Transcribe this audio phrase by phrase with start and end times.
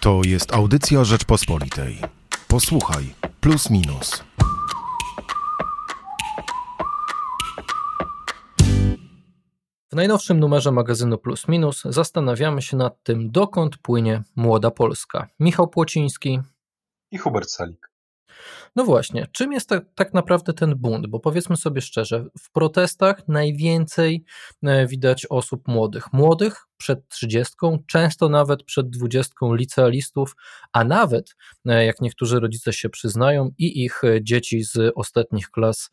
[0.00, 1.98] To jest audycja Rzeczpospolitej.
[2.48, 4.24] Posłuchaj, plus minus.
[9.92, 15.28] W najnowszym numerze magazynu Plus Minus zastanawiamy się nad tym, dokąd płynie młoda Polska.
[15.40, 16.40] Michał Płociński
[17.10, 17.89] i Hubert Salik.
[18.76, 21.06] No właśnie, czym jest tak, tak naprawdę ten bunt?
[21.06, 24.24] Bo powiedzmy sobie szczerze, w protestach najwięcej
[24.62, 26.12] e, widać osób młodych.
[26.12, 27.54] Młodych przed 30,
[27.86, 30.36] często nawet przed 20 licealistów,
[30.72, 35.90] a nawet, e, jak niektórzy rodzice się przyznają, i ich e, dzieci z ostatnich klas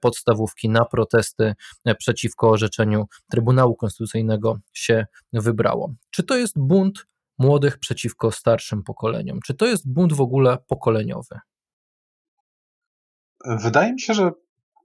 [0.00, 1.54] podstawówki na protesty
[1.98, 5.94] przeciwko orzeczeniu Trybunału Konstytucyjnego się wybrało.
[6.10, 7.06] Czy to jest bunt
[7.38, 9.40] młodych przeciwko starszym pokoleniom?
[9.44, 11.38] Czy to jest bunt w ogóle pokoleniowy?
[13.44, 14.30] Wydaje mi się, że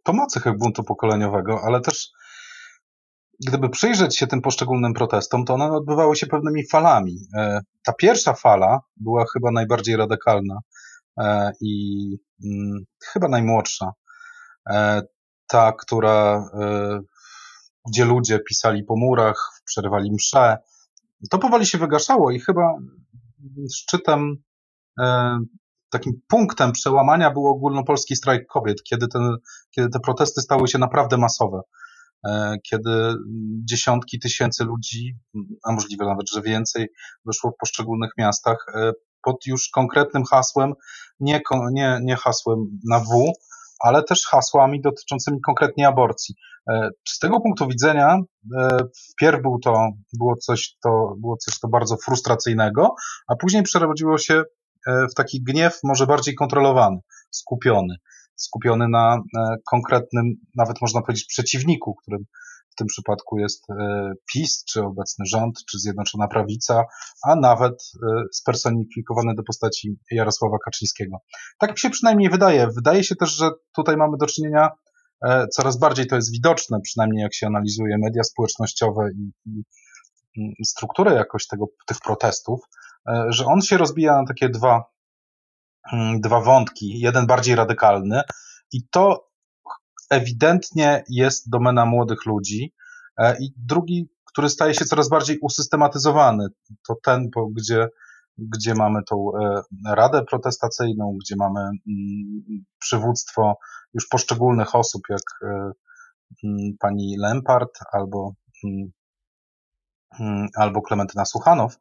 [0.04, 2.10] to cechę buntu pokoleniowego, ale też
[3.48, 7.18] gdyby przyjrzeć się tym poszczególnym protestom, to one odbywały się pewnymi falami.
[7.38, 10.60] E, ta pierwsza fala była chyba najbardziej radykalna
[11.20, 12.08] e, i
[12.46, 13.92] mm, chyba najmłodsza.
[14.70, 15.02] E,
[15.48, 16.50] ta, która,
[17.90, 20.58] gdzie ludzie pisali po murach, przerywali msze.
[21.30, 22.78] To powoli się wygaszało i chyba
[23.76, 24.36] szczytem
[25.98, 29.38] takim punktem przełamania był ogólnopolski strajk kobiet, kiedy, ten,
[29.76, 31.62] kiedy te protesty stały się naprawdę masowe.
[32.28, 33.14] E, kiedy
[33.66, 35.16] dziesiątki tysięcy ludzi,
[35.64, 36.88] a możliwe nawet, że więcej,
[37.26, 40.74] wyszło w poszczególnych miastach e, pod już konkretnym hasłem,
[41.20, 43.34] nie, nie, nie hasłem na W,
[43.80, 46.36] ale też hasłami dotyczącymi konkretnie aborcji.
[46.70, 48.18] E, z tego punktu widzenia,
[49.12, 52.96] wpierw był to, było, coś, to, było coś to bardzo frustracyjnego,
[53.28, 54.44] a później przerodziło się
[54.88, 56.98] w taki gniew może bardziej kontrolowany,
[57.32, 57.96] skupiony,
[58.36, 59.18] skupiony na
[59.72, 62.26] konkretnym, nawet można powiedzieć, przeciwniku, którym
[62.76, 66.84] w tym przypadku jest e, PiS, czy obecny rząd, czy Zjednoczona Prawica,
[67.24, 71.18] a nawet e, spersonifikowany do postaci Jarosława Kaczyńskiego.
[71.60, 72.68] Tak mi się przynajmniej wydaje.
[72.76, 74.70] Wydaje się też, że tutaj mamy do czynienia,
[75.26, 79.32] e, coraz bardziej to jest widoczne, przynajmniej jak się analizuje media społecznościowe i,
[80.60, 82.95] i strukturę jakoś tego, tych protestów, E,
[83.30, 84.84] że on się rozbija na takie dwa,
[85.94, 87.00] mm, dwa wątki.
[87.00, 88.22] Jeden bardziej radykalny
[88.72, 89.30] i to
[90.10, 92.74] ewidentnie jest domena młodych ludzi
[93.18, 96.48] e, i drugi, który staje się coraz bardziej usystematyzowany.
[96.88, 97.88] To ten, gdzie,
[98.38, 99.62] gdzie mamy tą e,
[99.96, 103.58] radę protestacyjną, gdzie mamy mm, przywództwo
[103.94, 105.54] już poszczególnych osób, jak
[106.44, 108.34] mm, pani Lempart albo,
[110.56, 111.78] albo Klementyna Suchanow,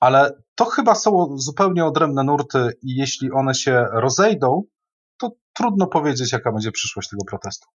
[0.00, 4.62] ale to chyba są zupełnie odrębne nurty i jeśli one się rozejdą,
[5.18, 7.68] to trudno powiedzieć, jaka będzie przyszłość tego protestu.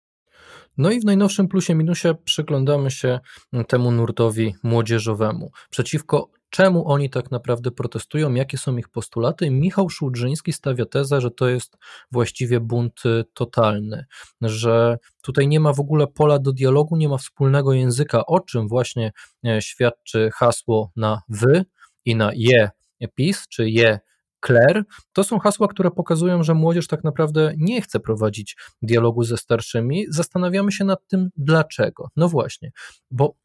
[0.78, 3.20] No i w najnowszym plusie minusie przyglądamy się
[3.68, 5.52] temu nurtowi młodzieżowemu.
[5.70, 9.52] Przeciwko czemu oni tak naprawdę protestują, jakie są ich postulaty.
[9.52, 11.78] Michał Szłudrzyński stawia tezę, że to jest
[12.12, 14.06] właściwie bunt y, totalny,
[14.42, 18.68] że tutaj nie ma w ogóle pola do dialogu, nie ma wspólnego języka, o czym
[18.68, 19.12] właśnie
[19.46, 21.66] e, świadczy hasło na wy,
[22.06, 22.70] i na je
[23.16, 24.00] PiS czy je
[24.46, 29.38] Claire, to są hasła, które pokazują, że młodzież tak naprawdę nie chce prowadzić dialogu ze
[29.38, 30.06] starszymi.
[30.10, 32.10] Zastanawiamy się nad tym, dlaczego.
[32.16, 32.72] No właśnie,
[33.12, 33.36] bo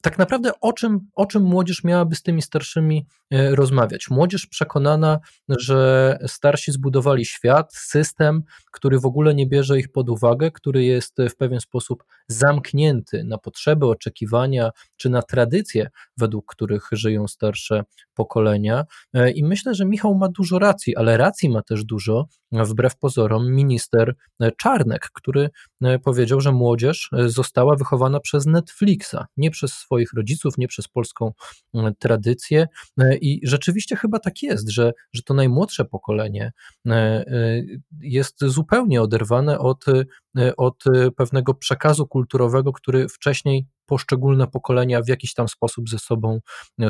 [0.00, 4.10] tak naprawdę o czym, o czym młodzież miałaby z tymi starszymi e, rozmawiać?
[4.10, 5.18] Młodzież przekonana,
[5.48, 11.16] że starsi zbudowali świat, system, który w ogóle nie bierze ich pod uwagę, który jest
[11.30, 17.84] w pewien sposób zamknięty na potrzeby, oczekiwania czy na tradycje, według których żyją starsze
[18.14, 18.84] pokolenia.
[19.14, 23.52] E, I myślę, że Michał ma dużo racji, ale racji ma też dużo, wbrew pozorom,
[23.52, 24.14] minister
[24.56, 25.50] Czarnek, który
[25.82, 31.32] e, powiedział, że młodzież została wychowana przez Netflixa, nie przez swoich rodziców, nie przez polską
[31.74, 32.68] e, tradycję.
[32.98, 36.52] E, I rzeczywiście chyba tak jest, że, że to najmłodsze pokolenie
[36.86, 37.24] e,
[38.00, 39.84] jest zupełnie oderwane od,
[40.56, 40.84] od
[41.16, 46.40] pewnego przekazu kulturowego, który wcześniej poszczególne pokolenia w jakiś tam sposób ze sobą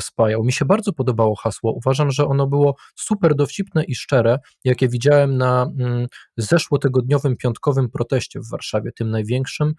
[0.00, 0.44] spajał.
[0.44, 1.72] Mi się bardzo podobało hasło.
[1.72, 8.41] Uważam, że ono było super dowcipne i szczere, jakie widziałem na mm, zeszłotygodniowym piątkowym proteście
[8.41, 9.75] w Warszawie, tym największym,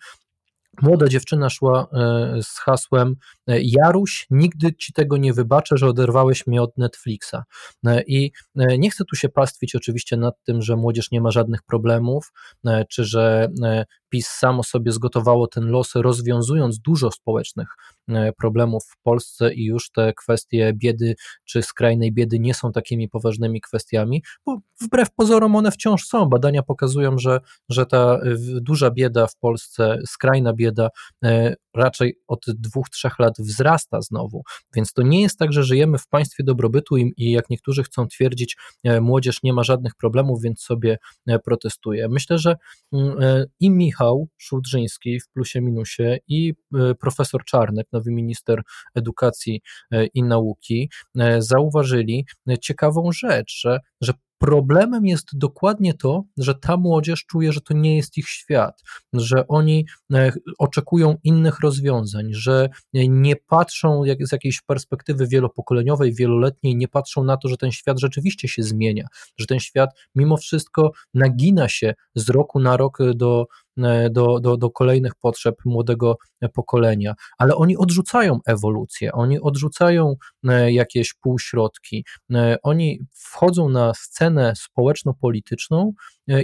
[0.82, 3.16] Młoda dziewczyna szła e, z hasłem
[3.48, 7.36] e, Jaruś, nigdy ci tego nie wybaczę, że oderwałeś mnie od Netflixa.
[7.86, 11.64] E, I nie chcę tu się pastwić oczywiście nad tym, że młodzież nie ma żadnych
[11.64, 12.32] problemów,
[12.90, 13.48] czy że
[14.12, 17.68] PiS samo sobie zgotowało ten los, rozwiązując dużo społecznych
[18.10, 21.16] e, problemów w Polsce i już te kwestie biedy
[21.46, 26.26] czy skrajnej biedy nie są takimi poważnymi kwestiami, bo wbrew pozorom one wciąż są.
[26.26, 28.20] Badania pokazują, że, że ta
[28.62, 30.90] duża bieda w Polsce, skrajna bieda,
[31.24, 34.44] e, raczej od dwóch, trzech lat wzrasta znowu.
[34.76, 38.08] Więc to nie jest tak, że żyjemy w państwie dobrobytu i, i jak niektórzy chcą
[38.08, 38.58] twierdzić,
[39.02, 40.98] młodzież nie ma żadnych problemów, więc sobie
[41.46, 42.10] protestuje.
[42.10, 42.56] Myślę, że
[42.94, 44.01] mm, i Michał
[44.38, 46.54] Szurdżyński w plusie minusie i
[47.00, 48.62] profesor Czarnek, nowy minister
[48.96, 49.62] edukacji
[50.14, 50.90] i nauki,
[51.40, 52.26] zauważyli
[52.62, 57.96] ciekawą rzecz, że, że Problemem jest dokładnie to, że ta młodzież czuje, że to nie
[57.98, 58.82] jest ich świat,
[59.14, 66.76] że oni e, oczekują innych rozwiązań, że nie patrzą jak, z jakiejś perspektywy wielopokoleniowej, wieloletniej,
[66.76, 69.08] nie patrzą na to, że ten świat rzeczywiście się zmienia,
[69.38, 73.71] że ten świat mimo wszystko nagina się z roku na rok do, E,
[74.12, 76.18] do, do, do kolejnych potrzeb młodego
[76.50, 80.16] pokolenia, ale oni odrzucają ewolucję, oni odrzucają
[80.48, 85.94] e, jakieś półśrodki, e, oni wchodzą na scenę społeczno-polityczną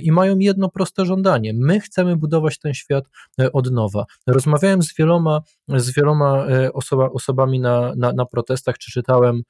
[0.01, 1.53] i mają jedno proste żądanie.
[1.55, 3.05] My chcemy budować ten świat
[3.53, 4.05] od nowa.
[4.27, 9.43] Rozmawiałem z wieloma, z wieloma osoba, osobami na, na, na protestach, czy czytałem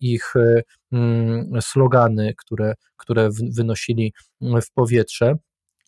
[0.00, 0.34] ich
[0.92, 5.34] mm, slogany, które, które wynosili w powietrze.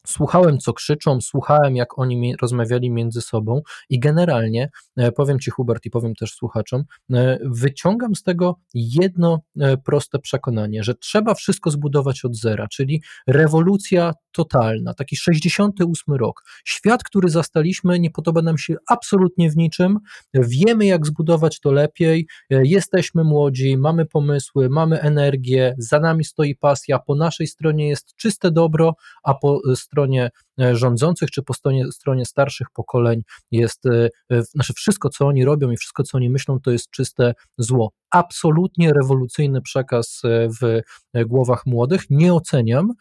[0.06, 5.86] Słuchałem, co krzyczą, słuchałem, jak oni rozmawiali między sobą, i generalnie e, powiem Ci, Hubert,
[5.86, 11.70] i powiem też słuchaczom, e, wyciągam z tego jedno e, proste przekonanie, że trzeba wszystko
[11.70, 16.42] zbudować od zera, czyli rewolucja totalna, taki 68 rok.
[16.64, 19.98] Świat, który zastaliśmy, nie podoba nam się absolutnie w niczym.
[20.34, 22.26] Wiemy, jak zbudować to lepiej.
[22.50, 28.50] Jesteśmy młodzi, mamy pomysły, mamy energię, za nami stoi pasja, po naszej stronie jest czyste
[28.50, 29.60] dobro, a po
[29.98, 35.70] e, rządzących, czy po stronie, stronie starszych pokoleń jest, e, znaczy wszystko, co oni robią
[35.70, 37.92] i wszystko, co oni myślą, to jest czyste zło.
[38.10, 40.82] Absolutnie rewolucyjny przekaz e, w
[41.26, 42.02] głowach młodych.
[42.10, 42.92] Nie oceniam,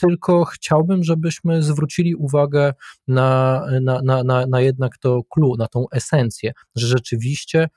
[0.00, 2.74] tylko chciałbym, żebyśmy zwrócili uwagę
[3.08, 7.68] na, na, na, na, na jednak to clue, na tą esencję, że rzeczywiście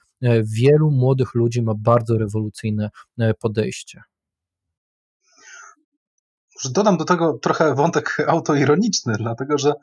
[0.43, 2.89] wielu młodych ludzi ma bardzo rewolucyjne
[3.39, 4.01] podejście.
[6.65, 9.73] Dodam do tego trochę wątek autoironiczny, dlatego że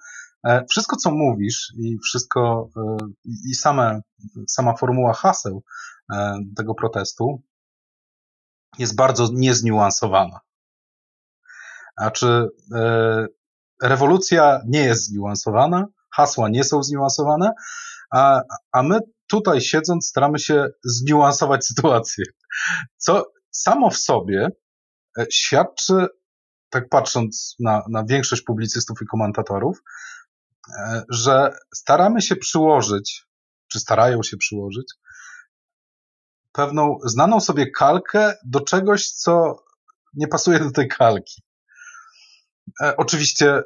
[0.44, 2.96] e, wszystko, co mówisz i wszystko, e,
[3.50, 4.00] i same,
[4.49, 5.62] sama formuła haseł
[6.12, 7.43] e, tego protestu
[8.78, 10.40] jest bardzo niezniuansowana.
[11.96, 12.49] A czy
[13.82, 17.52] rewolucja nie jest zniuansowana, hasła nie są zniuansowane,
[18.11, 18.40] a,
[18.73, 22.25] a my tutaj siedząc staramy się zniuansować sytuację,
[22.96, 24.49] co samo w sobie
[25.31, 26.06] świadczy
[26.70, 29.82] tak patrząc na, na większość publicystów i komentatorów,
[30.78, 33.26] e, że staramy się przyłożyć,
[33.68, 34.94] czy starają się przyłożyć,
[36.52, 39.64] pewną znaną sobie kalkę do czegoś, co
[40.14, 41.42] nie pasuje do tej kalki.
[42.82, 43.62] E, oczywiście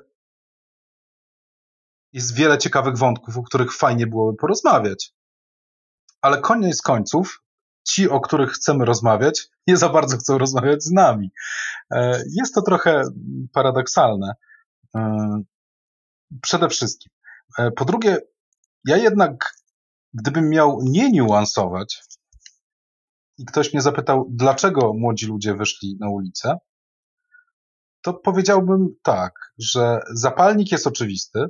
[2.13, 5.15] jest wiele ciekawych wątków, o których fajnie byłoby porozmawiać.
[6.21, 7.43] Ale koniec końców,
[7.85, 11.33] ci, o których chcemy rozmawiać, nie za bardzo chcą rozmawiać z nami.
[11.91, 13.03] E, jest to trochę
[13.53, 14.35] paradoksalne.
[14.97, 15.43] E,
[16.43, 17.13] przede wszystkim.
[17.59, 18.19] E, po drugie,
[18.85, 19.55] ja jednak,
[20.15, 22.03] gdybym miał nie niuansować
[23.39, 26.59] i ktoś mnie zapytał, dlaczego młodzi ludzie wyszli na ulicę,
[28.03, 31.47] to powiedziałbym tak, że zapalnik jest oczywisty,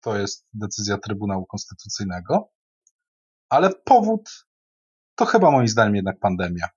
[0.00, 2.50] to jest decyzja Trybunału Konstytucyjnego,
[3.48, 4.30] ale powód
[5.22, 6.68] to chyba moim zdaniem jednak pandemia.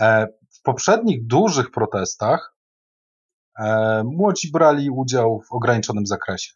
[0.00, 2.56] E, w poprzednich dużych protestach
[3.58, 6.52] e, młodzi brali udział w ograniczonym zakresie.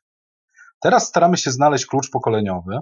[0.81, 2.79] Teraz staramy się znaleźć klucz pokoleniowy.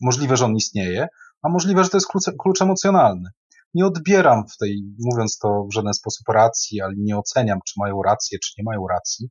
[0.00, 1.08] Możliwe, że on istnieje,
[1.42, 3.30] a możliwe, że to jest klucz, klucz emocjonalny.
[3.74, 8.02] Nie odbieram w tej, mówiąc to w żaden sposób racji, ale nie oceniam, czy mają
[8.02, 9.28] rację, czy nie mają racji.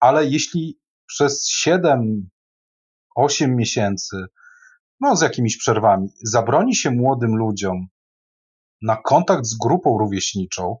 [0.00, 2.30] Ale jeśli przez 7,
[3.14, 4.16] 8 miesięcy,
[5.04, 7.86] no z jakimiś przerwami, zabroni się młodym ludziom
[8.82, 10.76] na kontakt z grupą rówieśniczą,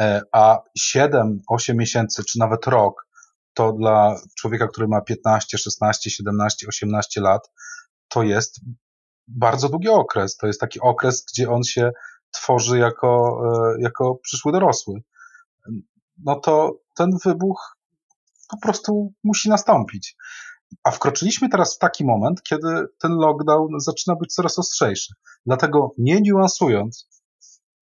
[0.00, 3.06] e, a 7, 8 miesięcy, czy nawet rok,
[3.54, 7.50] to dla człowieka, który ma 15, 16, 17, 18 lat,
[8.08, 8.60] to jest
[9.28, 10.36] bardzo długi okres.
[10.36, 11.90] To jest taki okres, gdzie on się
[12.30, 13.40] tworzy jako,
[13.78, 15.02] e, jako przyszły dorosły.
[16.24, 17.76] No to ten wybuch
[18.48, 20.16] po prostu musi nastąpić.
[20.84, 25.14] A wkroczyliśmy teraz w taki moment, kiedy ten lockdown zaczyna być coraz ostrzejszy.
[25.46, 27.08] Dlatego nie niuansując,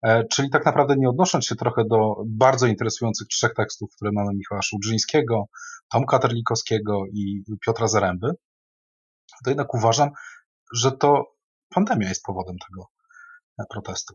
[0.04, 4.30] e, czyli tak naprawdę nie odnosząc się trochę do bardzo interesujących trzech tekstów, które mamy
[4.36, 5.46] Michała Szudrzyńskiego,
[5.92, 8.32] Tomka Terlikowskiego i Piotra Zaręby,
[9.44, 10.10] to jednak uważam,
[10.74, 11.36] że to
[11.70, 12.88] pandemia jest powodem tego
[13.60, 14.14] e, protestu.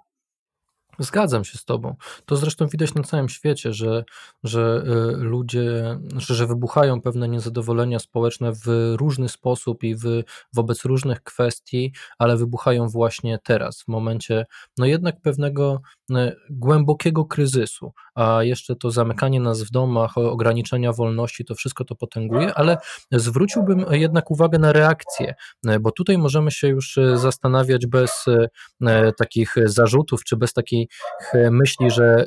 [0.98, 1.96] Zgadzam się z Tobą.
[2.24, 4.04] To zresztą widać na całym świecie, że,
[4.44, 10.22] że y, ludzie, że, że wybuchają pewne niezadowolenia społeczne w różny sposób i w,
[10.54, 14.46] wobec różnych kwestii, ale wybuchają właśnie teraz, w momencie
[14.78, 15.80] no jednak pewnego
[16.50, 22.54] głębokiego kryzysu, a jeszcze to zamykanie nas w domach, ograniczenia wolności, to wszystko to potęguje,
[22.54, 22.78] ale
[23.12, 25.34] zwróciłbym jednak uwagę na reakcję,
[25.70, 28.24] y, bo tutaj możemy się już zastanawiać bez
[29.18, 30.88] takich zarzutów, czy bez takiej
[31.50, 32.26] myśli, że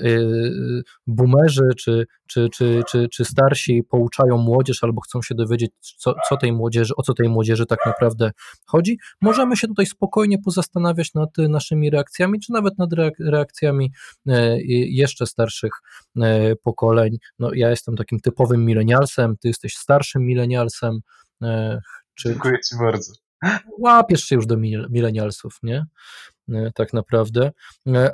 [1.07, 6.38] boomerzy czy, czy, czy, czy, czy starsi pouczają młodzież albo chcą się dowiedzieć, co, co
[6.38, 8.31] tej młodzieży, o co tej młodzieży tak naprawdę
[8.65, 13.68] chodzi, możemy się tutaj spokojnie pozastanawiać nad naszymi reakcjami, czy nawet nad reakcjami
[14.89, 15.71] jeszcze starszych
[16.21, 17.17] e, pokoleń.
[17.39, 20.99] No, ja jestem takim typowym milenialsem, ty jesteś starszym milenialsem.
[21.43, 21.79] E,
[22.15, 23.13] czy, Dziękuję ci bardzo.
[23.79, 24.57] Łapiesz się już do
[24.89, 25.85] milenialsów, nie?
[26.49, 27.51] E, tak naprawdę.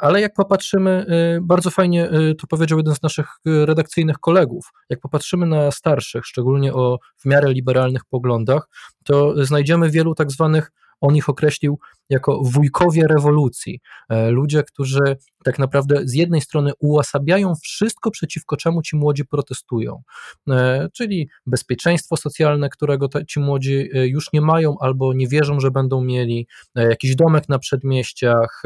[0.02, 1.06] Ale jak popatrzymy,
[1.42, 2.10] bardzo fajnie
[2.40, 7.54] to powiedział jeden z naszych redakcyjnych kolegów, jak popatrzymy na starszych, szczególnie o w miarę
[7.54, 8.70] liberalnych poglądach,
[9.04, 10.72] to znajdziemy wielu tak zwanych
[11.02, 13.80] on ich określił jako wujkowie rewolucji.
[14.10, 20.02] E, ludzie, którzy tak naprawdę z jednej strony ułasabiają wszystko, przeciwko czemu ci młodzi protestują,
[20.50, 25.72] e, czyli bezpieczeństwo socjalne, którego ci młodzi e, już nie mają albo nie wierzą, że
[25.72, 28.64] będą mieli, jakiś domek na przedmieściach,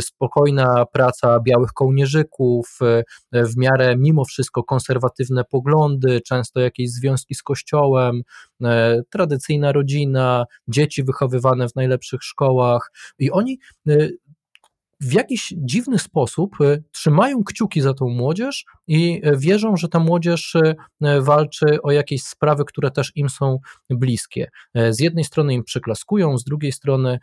[0.00, 2.78] spokojna praca białych kołnierzyków,
[3.32, 8.22] w miarę mimo wszystko konserwatywne poglądy, często jakieś związki z kościołem,
[9.10, 12.71] tradycyjna rodzina, dzieci wychowywane w najlepszych szkołach
[13.18, 14.08] i oni y,
[15.02, 19.98] w jakiś dziwny sposób y, trzymają kciuki za tą młodzież i y, wierzą, że ta
[19.98, 20.56] młodzież
[21.20, 23.58] walczy o jakieś sprawy, które też im są
[23.90, 24.48] bliskie.
[24.74, 27.18] Z jednej strony im przyklaskują, z drugiej strony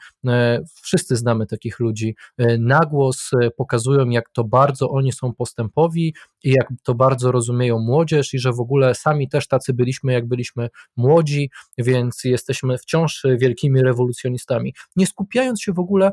[0.82, 2.16] wszyscy znamy takich ludzi.
[2.60, 8.34] Na głos pokazują, jak to bardzo oni są postępowi i jak to bardzo rozumieją młodzież
[8.34, 13.82] i że w ogóle sami też tacy byliśmy, jak byliśmy młodzi, więc jesteśmy wciąż wielkimi
[13.82, 14.74] rewolucjonistami.
[14.96, 16.12] Nie skupiając się w ogóle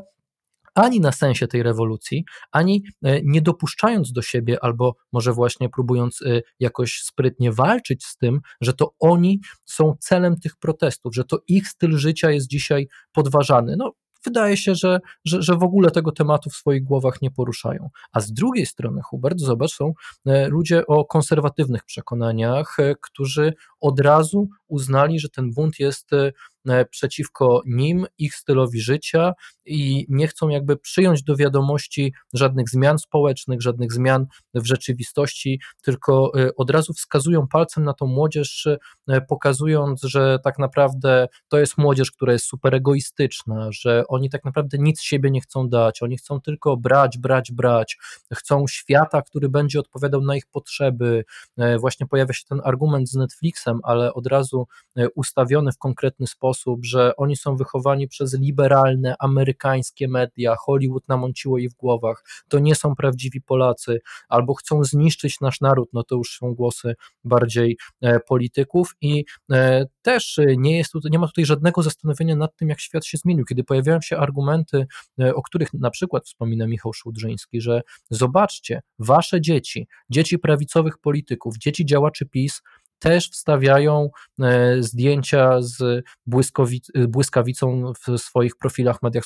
[0.77, 6.21] ani na sensie tej rewolucji, ani e, nie dopuszczając do siebie, albo może właśnie próbując
[6.21, 11.39] e, jakoś sprytnie walczyć z tym, że to oni są celem tych protestów, że to
[11.47, 13.75] ich styl życia jest dzisiaj podważany.
[13.77, 13.93] No,
[14.25, 17.89] wydaje się, że, że, że w ogóle tego tematu w swoich głowach nie poruszają.
[18.11, 19.93] A z drugiej strony, Hubert, zobacz, są
[20.25, 26.09] e, ludzie o konserwatywnych przekonaniach, którzy od razu uznali, że ten bunt jest
[26.89, 29.33] przeciwko nim, ich stylowi życia
[29.65, 36.31] i nie chcą jakby przyjąć do wiadomości żadnych zmian społecznych, żadnych zmian w rzeczywistości, tylko
[36.57, 38.67] od razu wskazują palcem na tą młodzież,
[39.27, 44.77] pokazując, że tak naprawdę to jest młodzież, która jest super egoistyczna, że oni tak naprawdę
[44.77, 47.97] nic siebie nie chcą dać, oni chcą tylko brać, brać, brać,
[48.33, 51.25] chcą świata, który będzie odpowiadał na ich potrzeby.
[51.57, 56.27] E, właśnie pojawia się ten argument z Netflixem, ale od razu e, ustawiony w konkretny
[56.27, 62.59] sposób, że oni są wychowani przez liberalne, amerykańskie media, Hollywood namąciło ich w głowach, to
[62.59, 63.99] nie są prawdziwi Polacy,
[64.29, 69.25] albo chcą zniszczyć nasz naród, no to już są głosy bardziej e, polityków i
[70.01, 73.45] też nie, jest nie ma tutaj żadnego zastanowienia nad tym, jak świat się zmienił.
[73.45, 74.87] Kiedy pojawiają się argumenty,
[75.19, 81.57] e, o których na przykład wspomina Michał Szudrzyński, że zobaczcie, wasze dzieci, dzieci prawicowych polityków,
[81.57, 82.61] dzieci działaczy PiS
[82.99, 84.09] też wstawiają
[84.41, 86.05] e, zdjęcia z
[87.07, 89.23] błyskawicą w swoich profilach mediach,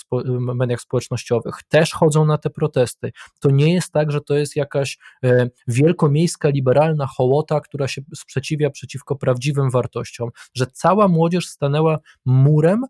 [0.56, 3.12] mediach społecznościowych, też chodzą na te protesty.
[3.40, 8.70] To nie jest tak, że to jest jakaś e, wielkomiejska, liberalna hołota, która się sprzeciwia
[8.70, 12.86] przeciwko prawdziwym wartościom, że cała młodzież stanęła murem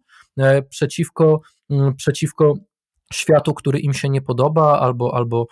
[0.69, 1.41] przeciwko
[1.97, 2.53] przeciwko
[3.11, 5.47] światu, który im się nie podoba, albo, albo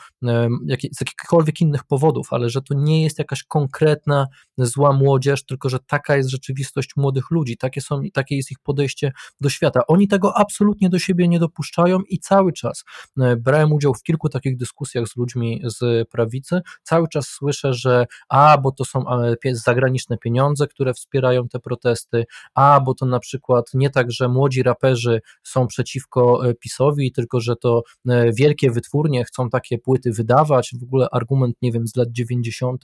[0.92, 5.80] z jakichkolwiek innych powodów, ale że to nie jest jakaś konkretna zła młodzież, tylko że
[5.88, 9.12] taka jest rzeczywistość młodych ludzi, takie, są, takie jest ich podejście
[9.42, 9.82] do świata.
[9.88, 12.84] Oni tego absolutnie do siebie nie dopuszczają i cały czas
[13.20, 18.06] e, brałem udział w kilku takich dyskusjach z ludźmi z prawicy, cały czas słyszę, że
[18.30, 19.04] a, bo to są
[19.52, 24.64] zagraniczne pieniądze, które wspierają te protesty, a, bo to na przykład nie tak, że młodzi
[24.64, 30.12] raperzy są przeciwko e, PiSowi, tylko że że to e, wielkie wytwórnie chcą takie płyty
[30.12, 30.74] wydawać.
[30.80, 32.84] W ogóle argument, nie wiem, z lat 90.,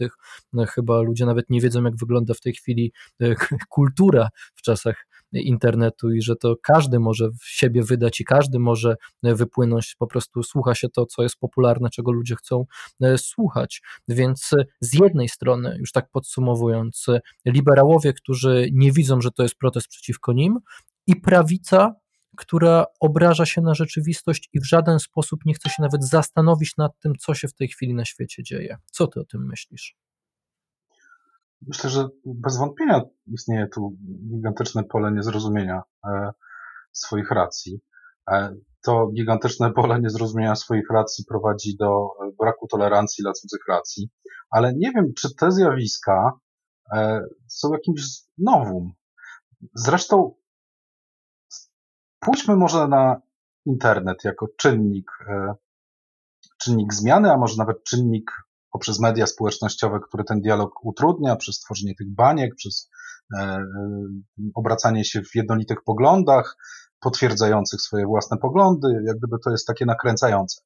[0.53, 3.35] no chyba ludzie nawet nie wiedzą, jak wygląda w tej chwili e,
[3.69, 9.35] kultura w czasach internetu i że to każdy może siebie wydać i każdy może e,
[9.35, 12.65] wypłynąć, po prostu słucha się to, co jest popularne, czego ludzie chcą
[13.17, 13.81] słuchać.
[14.07, 14.49] Więc
[14.81, 17.05] z jednej strony, już tak podsumowując,
[17.45, 20.59] liberałowie, którzy nie widzą, że to jest protest przeciwko nim,
[21.07, 21.95] i prawica,
[22.37, 26.99] która obraża się na rzeczywistość i w żaden sposób nie chce się nawet zastanowić nad
[26.99, 28.77] tym, co się w tej chwili na świecie dzieje.
[28.91, 29.95] Co ty o tym myślisz?
[31.67, 33.97] Myślę, że bez wątpienia istnieje tu
[34.31, 36.31] gigantyczne pole niezrozumienia e,
[36.91, 37.79] swoich racji.
[38.31, 44.09] E, to gigantyczne pole niezrozumienia swoich racji prowadzi do e, braku tolerancji dla cudzych racji,
[44.49, 46.31] ale nie wiem, czy te zjawiska
[47.47, 48.01] są jakimś
[48.37, 48.93] nowum.
[49.75, 50.35] Zresztą
[52.19, 53.21] pójdźmy może na
[53.65, 55.11] internet jako czynnik,
[56.57, 58.31] czynnik zmiany, a może nawet czynnik
[58.75, 62.89] poprzez media społecznościowe, które ten dialog utrudnia, przez tworzenie tych baniek, przez
[63.37, 63.67] e, e,
[64.55, 66.57] obracanie się w jednolitych poglądach,
[66.99, 70.61] potwierdzających swoje własne poglądy, jak gdyby to jest takie nakręcające.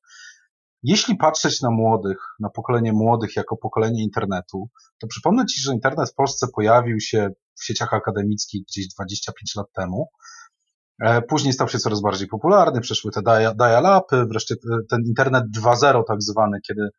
[0.84, 6.10] Jeśli patrzeć na młodych, na pokolenie młodych jako pokolenie internetu, to przypomnę Ci, że internet
[6.12, 7.30] w Polsce pojawił się
[7.60, 10.49] w sieciach akademickich gdzieś 25 lat temu E,
[11.28, 13.22] później stał się coraz bardziej popularny, przeszły te
[13.56, 14.56] dial-upy, wreszcie
[14.90, 16.90] ten internet 2.0 tak zwany, kiedy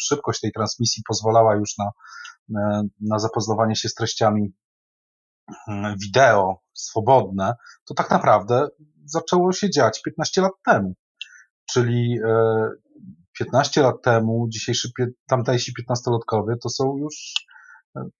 [0.00, 1.90] szybkość tej transmisji pozwalała już na,
[2.60, 4.52] e, na zapoznawanie się z treściami
[5.68, 7.54] mm, wideo swobodne,
[7.84, 8.68] to tak naprawdę
[9.04, 10.94] zaczęło się dziać 15 lat temu.
[11.72, 12.18] Czyli
[13.38, 14.88] 15 e, lat temu dzisiejszy
[15.26, 17.34] tamtejsi 15-latkowie to są już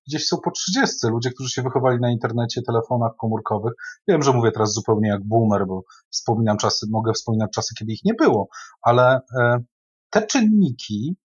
[0.07, 1.07] gdzieś są po 30.
[1.07, 3.73] Ludzie, którzy się wychowali na internecie, telefonach komórkowych.
[4.09, 8.05] Wiem, że mówię teraz zupełnie jak boomer, bo wspominam czasy, mogę wspominać czasy, kiedy ich
[8.05, 8.49] nie było,
[8.83, 9.62] ale e,
[10.11, 11.17] te czynniki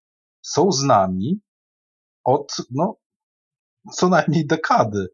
[0.42, 1.42] są z nami
[2.24, 2.96] od no,
[3.92, 5.08] co najmniej dekady.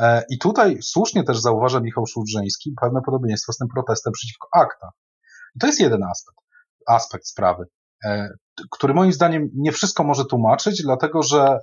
[0.00, 4.90] E, I tutaj słusznie też zauważa Michał Szulżyński pewne podobieństwo z tym protestem przeciwko akta.
[5.56, 6.38] I to jest jeden aspekt,
[6.86, 7.64] aspekt sprawy,
[8.04, 8.28] e,
[8.70, 11.58] który moim zdaniem nie wszystko może tłumaczyć, dlatego że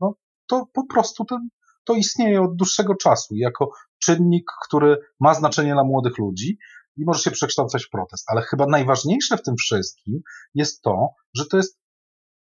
[0.00, 0.14] no,
[0.46, 1.48] to po prostu ten,
[1.84, 6.58] to istnieje od dłuższego czasu jako czynnik, który ma znaczenie dla młodych ludzi
[6.96, 8.24] i może się przekształcać w protest.
[8.28, 10.20] Ale chyba najważniejsze w tym wszystkim
[10.54, 11.78] jest to, że to jest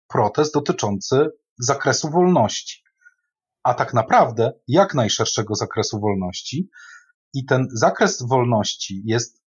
[0.08, 2.84] protest dotyczący zakresu wolności.
[3.64, 6.70] A tak naprawdę jak najszerszego zakresu wolności.
[7.34, 9.44] I ten zakres wolności jest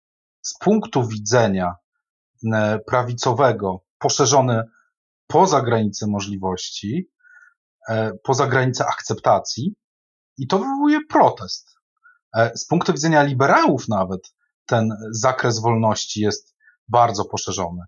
[0.41, 1.75] z punktu widzenia
[2.53, 4.63] e, prawicowego poszerzony
[5.27, 7.10] poza granice możliwości,
[8.23, 9.75] poza granicę akceptacji
[10.37, 11.75] i to wywołuje protest.
[12.35, 14.33] E, z punktu widzenia liberałów nawet
[14.65, 16.55] ten zakres wolności jest
[16.87, 17.81] bardzo poszerzony.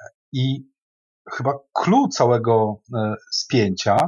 [0.00, 0.70] E, I
[1.32, 2.82] chyba clue całego
[3.32, 3.98] spięcia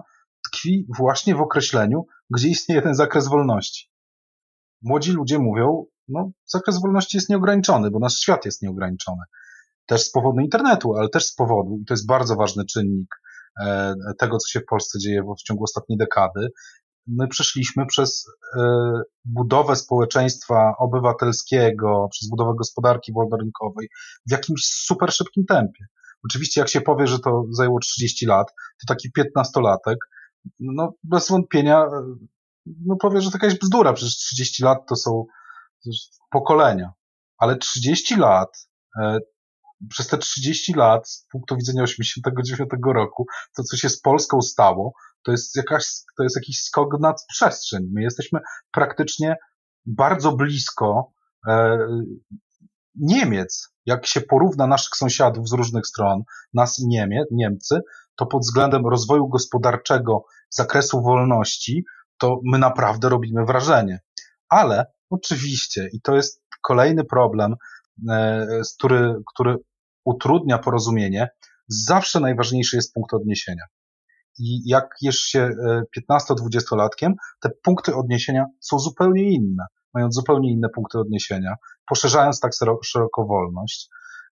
[0.44, 3.90] tkwi właśnie w określeniu, gdzie istnieje ten zakres wolności.
[4.82, 9.22] Młodzi ludzie mówią, no, zakres wolności jest nieograniczony, bo nasz świat jest nieograniczony.
[9.86, 13.31] Też z powodu internetu, ale też z powodu, i to jest bardzo ważny czynnik, E,
[14.18, 16.48] tego, co się w Polsce dzieje w ciągu ostatniej dekady.
[17.06, 18.62] My przeszliśmy przez e,
[19.24, 23.88] budowę społeczeństwa obywatelskiego, przez budowę gospodarki wolnorynkowej
[24.28, 25.84] w jakimś super szybkim tempie.
[26.24, 29.96] Oczywiście, jak się powie, że to zajęło 30 lat, to taki 15-latek,
[30.60, 31.88] no bez wątpienia, e,
[32.66, 35.24] no powie, że to jakaś bzdura, przecież 30 lat to są
[36.30, 36.92] pokolenia.
[37.38, 38.68] Ale 30 lat
[39.90, 44.92] przez te 30 lat, z punktu widzenia 89 roku, to co się z Polską stało,
[45.22, 47.82] to jest jakaś, to jest jakiś skok nad przestrzeń.
[47.92, 48.40] My jesteśmy
[48.72, 49.36] praktycznie
[49.86, 51.12] bardzo blisko
[51.48, 51.78] e,
[52.94, 53.68] Niemiec.
[53.86, 56.22] Jak się porówna naszych sąsiadów z różnych stron,
[56.54, 57.80] nas i Niemie, Niemcy,
[58.16, 61.84] to pod względem rozwoju gospodarczego, zakresu wolności,
[62.18, 64.00] to my naprawdę robimy wrażenie.
[64.48, 67.54] Ale oczywiście, i to jest kolejny problem,
[68.10, 68.46] e,
[68.78, 69.56] który, który
[70.04, 71.28] utrudnia porozumienie,
[71.68, 73.64] zawsze najważniejszy jest punkt odniesienia.
[74.38, 75.50] I jak jest się
[76.10, 81.54] 15-20-latkiem, e, te punkty odniesienia są zupełnie inne, mając zupełnie inne punkty odniesienia,
[81.88, 82.52] poszerzając tak
[82.84, 83.88] szeroko wolność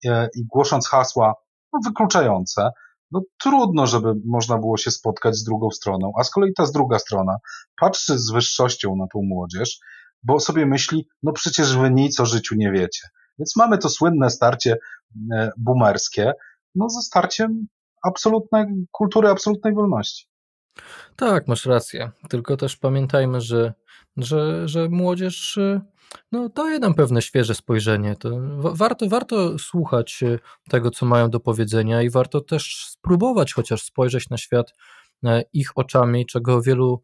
[0.06, 1.34] e, i głosząc hasła
[1.74, 2.70] no, wykluczające,
[3.12, 6.72] no trudno, żeby można było się spotkać z drugą stroną, a z kolei ta z
[6.72, 7.38] druga strona
[7.80, 9.80] patrzy z wyższością na tą młodzież,
[10.24, 13.08] bo sobie myśli, no przecież wy nic o życiu nie wiecie.
[13.40, 14.78] Więc mamy to słynne starcie
[15.34, 16.34] e, boomerskie,
[16.76, 17.68] no ze starciem
[18.04, 20.28] absolutnej kultury, absolutnej wolności.
[21.16, 22.12] Tak, masz rację.
[22.30, 23.74] Tylko też pamiętajmy, że,
[24.18, 25.82] że, że młodzież e,
[26.32, 28.16] no, daje nam pewne świeże spojrzenie.
[28.16, 33.84] To warto, warto słuchać e, tego, co mają do powiedzenia i warto też spróbować chociaż
[33.84, 34.74] spojrzeć na świat
[35.54, 37.02] ich oczami, czego wielu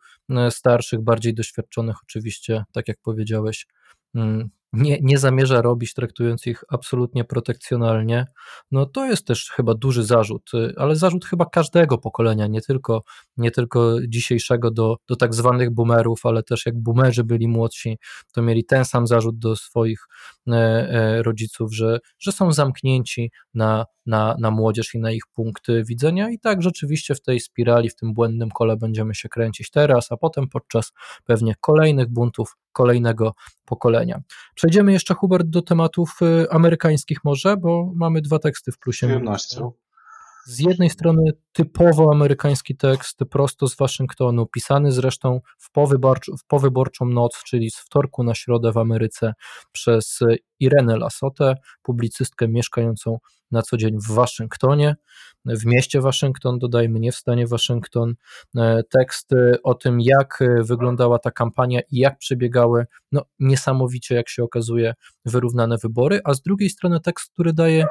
[0.49, 3.67] starszych, bardziej doświadczonych oczywiście, tak jak powiedziałeś,
[4.15, 8.25] mm, nie, nie zamierza robić, traktując ich absolutnie protekcjonalnie,
[8.71, 13.03] no to jest też chyba duży zarzut, ale zarzut chyba każdego pokolenia, nie tylko,
[13.37, 17.97] nie tylko dzisiejszego do, do tak zwanych boomerów, ale też jak boomerzy byli młodsi,
[18.33, 20.07] to mieli ten sam zarzut do swoich
[21.21, 26.39] rodziców, że, że są zamknięci na, na, na młodzież i na ich punkty widzenia i
[26.39, 30.47] tak rzeczywiście w tej spirali, w tym błędnym kole będziemy się kręcić teraz, a potem
[30.49, 30.91] podczas
[31.25, 33.33] pewnie kolejnych buntów kolejnego
[33.65, 34.21] pokolenia.
[34.55, 39.07] Przejdziemy jeszcze, Hubert, do tematów y, amerykańskich może, bo mamy dwa teksty w plusie.
[39.07, 39.71] Przyjemnością.
[40.45, 47.05] Z jednej strony typowo amerykański tekst, prosto z Waszyngtonu, pisany zresztą w, powyborcz, w powyborczą
[47.05, 49.33] noc, czyli z wtorku na środę w Ameryce
[49.71, 50.19] przez
[50.59, 53.17] Irenę Lasotę, publicystkę mieszkającą
[53.51, 54.95] na co dzień w Waszyngtonie,
[55.45, 58.13] w mieście Waszyngton, dodajmy, nie w stanie Waszyngton.
[58.57, 59.29] E, tekst
[59.63, 64.93] o tym, jak wyglądała ta kampania i jak przebiegały, no niesamowicie, jak się okazuje,
[65.25, 67.85] wyrównane wybory, a z drugiej strony tekst, który daje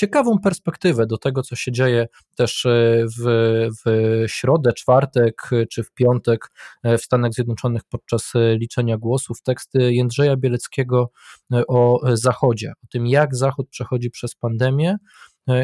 [0.00, 5.82] ciekawą perspektywę do tego, co się dzieje też e, w, w środę, czwartek e, czy
[5.82, 9.42] w piątek e, w Stanach Zjednoczonych podczas liczenia głosów.
[9.42, 11.10] Teksty Jędrzeja Bieleckiego
[11.68, 14.96] o Zachodzie, o tym, jak Zachód przechodzi przez pandemię.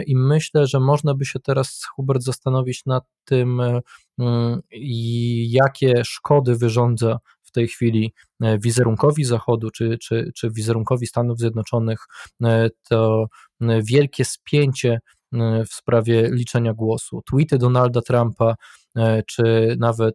[0.07, 3.61] I myślę, że można by się teraz, Hubert, zastanowić nad tym,
[4.19, 4.61] mm,
[5.49, 7.19] jakie szkody wyrządza
[7.57, 11.99] tej chwili e, wizerunkowi Zachodu czy, czy, czy wizerunkowi Stanów Zjednoczonych
[12.45, 13.27] e, to
[13.61, 14.99] e, wielkie spięcie
[15.71, 17.23] w sprawie liczenia głosu.
[17.31, 18.55] Tweety Donalda Trumpa,
[19.27, 20.15] czy nawet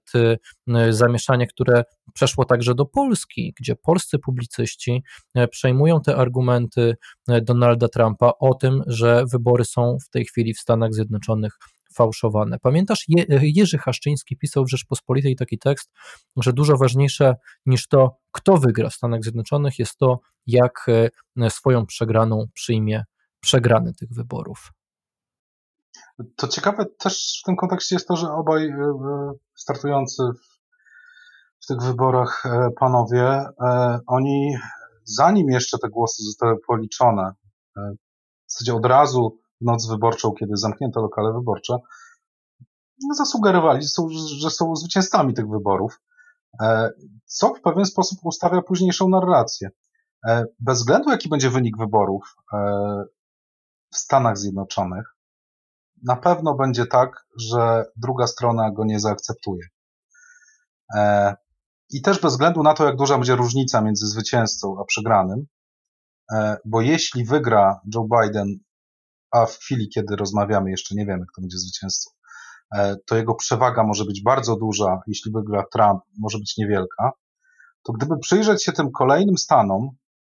[0.89, 5.04] zamieszanie, które przeszło także do Polski, gdzie polscy publicyści
[5.51, 6.95] przejmują te argumenty
[7.41, 11.58] Donalda Trumpa o tym, że wybory są w tej chwili w Stanach Zjednoczonych
[11.93, 12.58] fałszowane.
[12.60, 15.91] Pamiętasz, Je, Jerzy Haszczyński pisał w Rzeczpospolitej taki tekst,
[16.38, 20.86] że dużo ważniejsze niż to, kto wygra w Stanach Zjednoczonych, jest to, jak
[21.38, 23.04] e, swoją przegraną przyjmie
[23.39, 24.71] przegrany tych wyborów.
[26.36, 30.23] To ciekawe też w tym kontekście jest to, że obaj e, e, startujący
[31.63, 32.43] w tych wyborach
[32.80, 33.43] panowie,
[34.08, 34.56] oni
[35.04, 37.32] zanim jeszcze te głosy zostały policzone,
[38.47, 41.78] w zasadzie od razu noc wyborczą, kiedy zamknięto lokale wyborcze,
[43.15, 43.86] zasugerowali,
[44.39, 46.02] że są zwycięzcami tych wyborów,
[46.62, 46.89] e,
[47.26, 49.69] co w pewien sposób ustawia późniejszą narrację.
[50.28, 52.58] E, bez względu jaki będzie wynik wyborów e,
[53.93, 55.15] w Stanach Zjednoczonych,
[56.04, 59.67] na pewno będzie tak, że druga strona go nie zaakceptuje.
[61.89, 65.45] I też bez względu na to, jak duża będzie różnica między zwycięzcą a przegranym,
[66.65, 68.47] bo jeśli wygra Joe Biden
[69.32, 72.12] a w chwili, kiedy rozmawiamy, jeszcze nie wiemy, kto będzie zwycięzcą,
[72.76, 77.12] e, to jego przewaga może być bardzo duża, jeśli wygra Trump, może być niewielka,
[77.84, 79.89] to gdyby przyjrzeć się tym kolejnym stanom,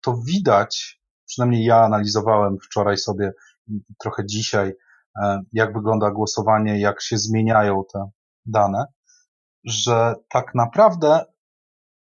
[0.02, 3.32] to widać, przynajmniej ja analizowałem wczoraj sobie,
[4.00, 4.74] trochę dzisiaj,
[5.24, 8.10] e, jak wygląda głosowanie, jak się zmieniają te
[8.46, 8.86] dane,
[9.64, 11.26] że tak naprawdę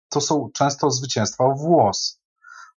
[0.09, 2.21] to są często zwycięstwa w włos.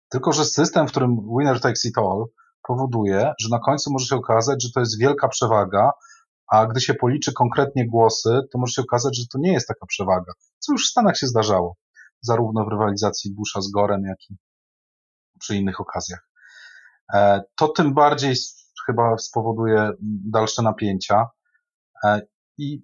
[0.10, 2.26] Tylko, że system, w którym winner takes it all,
[2.68, 5.92] powoduje, że na końcu może się okazać, że to jest wielka przewaga,
[6.48, 9.86] a gdy się policzy konkretnie głosy, to może się okazać, że to nie jest taka
[9.86, 11.76] przewaga, co już w Stanach się zdarzało,
[12.22, 14.36] zarówno w rywalizacji Busha z Gorem, jak i
[15.40, 16.28] przy innych okazjach.
[17.14, 18.36] E, to tym bardziej
[18.86, 19.92] chyba spowoduje
[20.32, 21.26] dalsze napięcia
[22.06, 22.22] e,
[22.58, 22.84] i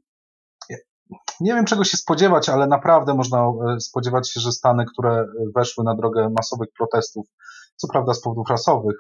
[1.40, 5.84] nie wiem czego się spodziewać, ale naprawdę można e, spodziewać się, że Stany, które weszły
[5.84, 7.28] na drogę masowych protestów,
[7.76, 8.96] co prawda z powodów rasowych,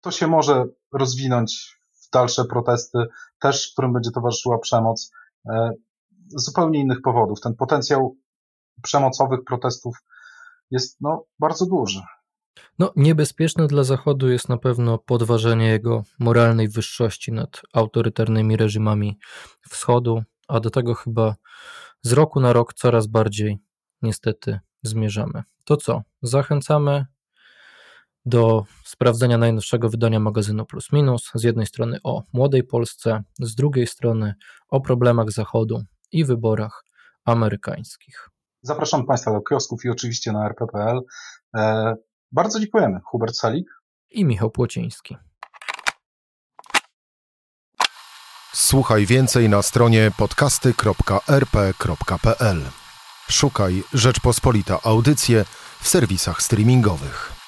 [0.00, 2.98] to się może rozwinąć w dalsze protesty,
[3.40, 5.10] też którym będzie towarzyszyła przemoc,
[5.46, 5.72] e,
[6.36, 7.40] z zupełnie innych powodów.
[7.40, 8.16] Ten potencjał
[8.82, 9.96] przemocowych protestów
[10.70, 12.00] jest no, bardzo duży.
[12.78, 19.18] No, niebezpieczne dla Zachodu jest na pewno podważenie jego moralnej wyższości nad autorytarnymi reżimami
[19.68, 21.36] Wschodu, a do tego chyba
[22.02, 23.58] z roku na rok coraz bardziej
[24.02, 25.42] niestety zmierzamy.
[25.64, 26.02] To co?
[26.22, 27.06] Zachęcamy
[28.24, 31.30] do sprawdzenia najnowszego wydania magazynu Plus Minus.
[31.34, 34.34] Z jednej strony o młodej Polsce, z drugiej strony
[34.68, 36.84] o problemach Zachodu i wyborach
[37.24, 38.28] amerykańskich.
[38.62, 41.00] Zapraszam Państwa do kiosków i oczywiście na rp.pl.
[41.56, 41.94] E,
[42.32, 43.00] bardzo dziękujemy.
[43.04, 43.68] Hubert Salik
[44.10, 45.16] i Michał Płociński.
[48.52, 52.60] Słuchaj więcej na stronie podcasty.rp.pl.
[53.30, 55.44] Szukaj Rzeczpospolita Audycje
[55.80, 57.39] w serwisach streamingowych.